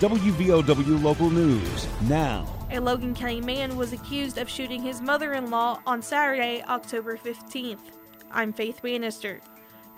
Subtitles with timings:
[0.00, 2.46] WVOW Local News now.
[2.70, 7.18] A Logan County man was accused of shooting his mother in law on Saturday, October
[7.18, 7.82] 15th.
[8.30, 9.42] I'm Faith Bannister.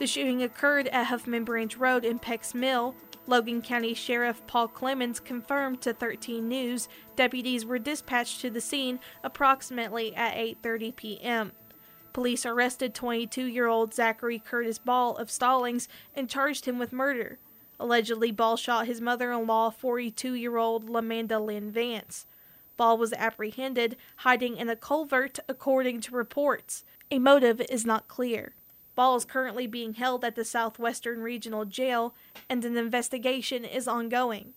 [0.00, 2.96] The shooting occurred at Huffman Branch Road in Peck's Mill.
[3.28, 8.98] Logan County Sheriff Paul Clemens confirmed to 13 News deputies were dispatched to the scene
[9.22, 11.52] approximately at 8:30 p.m.
[12.12, 17.38] Police arrested 22-year-old Zachary Curtis Ball of Stollings and charged him with murder.
[17.82, 22.26] Allegedly, Ball shot his mother-in-law, 42-year-old Lamanda Lynn Vance.
[22.76, 26.84] Ball was apprehended hiding in a culvert, according to reports.
[27.10, 28.54] A motive is not clear.
[28.94, 32.14] Ball is currently being held at the Southwestern Regional Jail,
[32.48, 34.54] and an investigation is ongoing.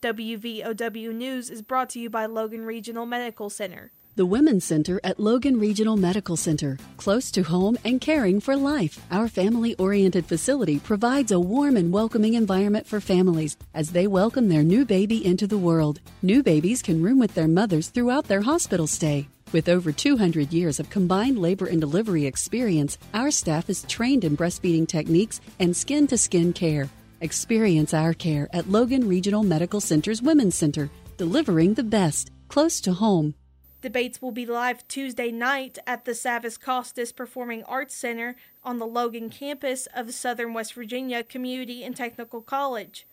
[0.00, 3.90] WVOW News is brought to you by Logan Regional Medical Center.
[4.14, 9.00] The Women's Center at Logan Regional Medical Center, close to home and caring for life.
[9.10, 14.50] Our family oriented facility provides a warm and welcoming environment for families as they welcome
[14.50, 16.00] their new baby into the world.
[16.20, 19.28] New babies can room with their mothers throughout their hospital stay.
[19.50, 24.36] With over 200 years of combined labor and delivery experience, our staff is trained in
[24.36, 26.90] breastfeeding techniques and skin to skin care.
[27.22, 32.92] Experience our care at Logan Regional Medical Center's Women's Center, delivering the best, close to
[32.92, 33.34] home.
[33.82, 38.86] Debates will be live Tuesday night at the Savas Kostas Performing Arts Center on the
[38.86, 43.08] Logan campus of Southern West Virginia Community and Technical College.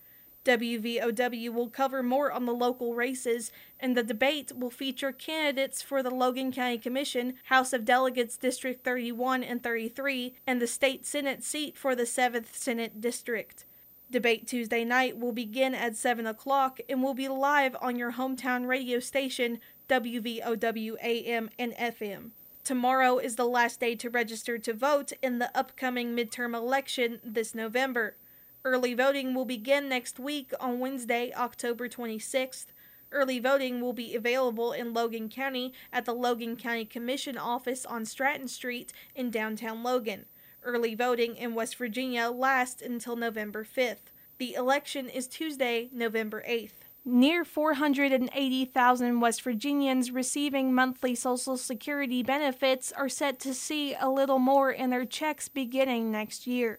[0.45, 6.03] WVOW will cover more on the local races, and the debate will feature candidates for
[6.03, 11.43] the Logan County Commission, House of Delegates District 31 and 33, and the State Senate
[11.43, 13.65] seat for the 7th Senate District.
[14.11, 18.67] Debate Tuesday night will begin at 7 o'clock and will be live on your hometown
[18.67, 19.59] radio station,
[19.89, 22.29] WVOW AM and FM.
[22.63, 27.55] Tomorrow is the last day to register to vote in the upcoming midterm election this
[27.55, 28.15] November.
[28.63, 32.67] Early voting will begin next week on Wednesday, October 26th.
[33.11, 38.05] Early voting will be available in Logan County at the Logan County Commission office on
[38.05, 40.25] Stratton Street in downtown Logan.
[40.61, 44.13] Early voting in West Virginia lasts until November 5th.
[44.37, 46.88] The election is Tuesday, November 8th.
[47.11, 54.37] Near 480,000 West Virginians receiving monthly Social Security benefits are set to see a little
[54.37, 56.77] more in their checks beginning next year.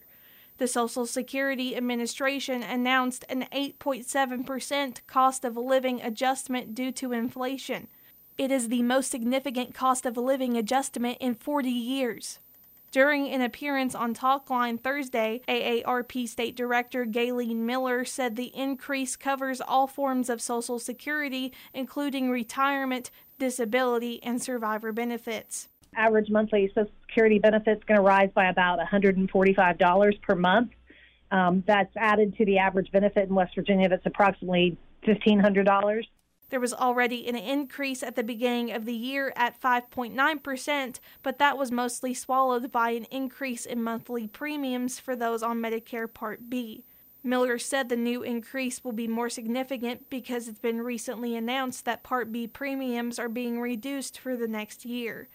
[0.58, 7.88] The Social Security Administration announced an 8.7% cost of living adjustment due to inflation.
[8.38, 12.38] It is the most significant cost of living adjustment in 40 years.
[12.90, 19.60] During an appearance on Talkline Thursday, AARP State Director Gaylene Miller said the increase covers
[19.60, 25.68] all forms of Social Security, including retirement, disability, and survivor benefits.
[25.94, 30.72] Average monthly Social Security benefits going to rise by about $145 per month.
[31.30, 34.76] Um, that's added to the average benefit in West Virginia that's approximately
[35.06, 36.02] $1,500.
[36.50, 41.56] There was already an increase at the beginning of the year at 5.9%, but that
[41.56, 46.84] was mostly swallowed by an increase in monthly premiums for those on Medicare Part B.
[47.22, 52.02] Miller said the new increase will be more significant because it's been recently announced that
[52.02, 55.28] Part B premiums are being reduced for the next year.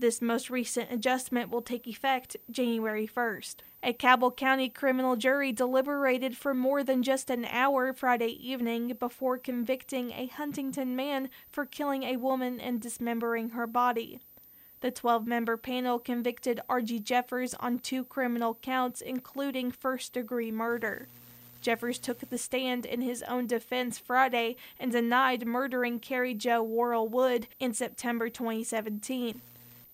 [0.00, 3.56] This most recent adjustment will take effect January 1st.
[3.82, 9.38] A Cabell County criminal jury deliberated for more than just an hour Friday evening before
[9.38, 14.20] convicting a Huntington man for killing a woman and dismembering her body.
[14.82, 17.00] The 12 member panel convicted R.G.
[17.00, 21.08] Jeffers on two criminal counts, including first degree murder.
[21.60, 27.08] Jeffers took the stand in his own defense Friday and denied murdering Carrie Jo Worrell
[27.08, 29.40] Wood in September 2017.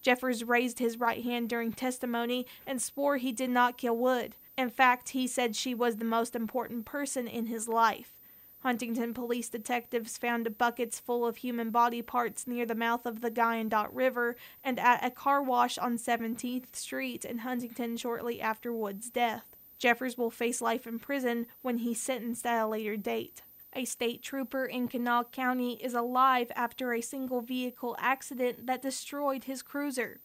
[0.05, 4.37] Jeffers raised his right hand during testimony and swore he did not kill Wood.
[4.57, 8.13] In fact, he said she was the most important person in his life.
[8.61, 13.31] Huntington police detectives found buckets full of human body parts near the mouth of the
[13.31, 19.11] Guyandotte River and at a car wash on 17th Street in Huntington shortly after Wood's
[19.11, 19.57] death.
[19.79, 23.43] Jeffers will face life in prison when he's sentenced at a later date.
[23.77, 29.45] A state trooper in Kanawha County is alive after a single vehicle accident that destroyed
[29.45, 30.21] his cruiser.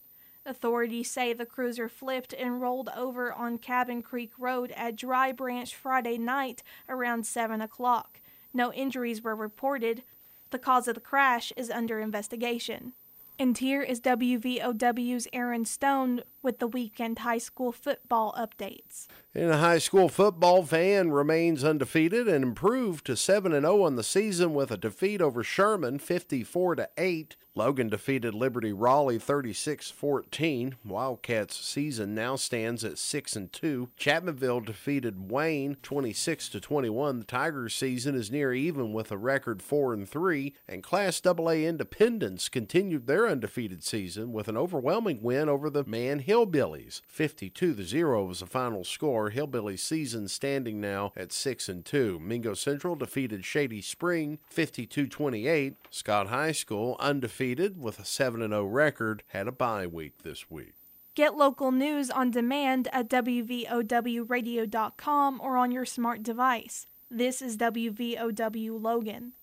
[0.46, 5.76] Authorities say the cruiser flipped and rolled over on Cabin Creek Road at Dry Branch
[5.76, 8.22] Friday night around 7 o'clock.
[8.54, 10.04] No injuries were reported.
[10.52, 12.94] The cause of the crash is under investigation.
[13.42, 19.08] And here is WVOW's Aaron Stone with the weekend high school football updates.
[19.34, 23.96] In a high school football, fan remains undefeated and improved to 7 and 0 on
[23.96, 27.38] the season with a defeat over Sherman 54 to 8.
[27.60, 30.76] Logan defeated Liberty Raleigh 36-14.
[30.86, 33.90] Wildcats season now stands at 6 and 2.
[34.00, 37.20] Chapmanville defeated Wayne 26 to 21.
[37.20, 41.66] The Tigers season is near even with a record 4 and 3, and Class AA
[41.68, 47.02] Independence continued their undefeated season with an overwhelming win over the Man Hillbillies.
[47.10, 49.32] 52 to 0 was the final score.
[49.32, 52.22] Hillbillies season standing now at 6 and 2.
[52.22, 55.76] Mingo Central defeated Shady Spring 52-28.
[55.90, 60.52] Scott High School undefeated undefeated with a 7 0 record, had a bye week this
[60.52, 60.74] week.
[61.16, 66.86] Get local news on demand at WVOWradio.com or on your smart device.
[67.10, 69.34] This is WVOW Logan.